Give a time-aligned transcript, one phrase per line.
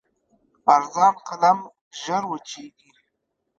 [0.75, 1.59] ارزان قلم
[2.01, 2.89] ژر وچېږي.